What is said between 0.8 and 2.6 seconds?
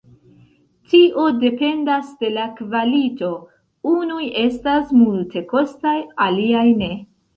Tio dependas de la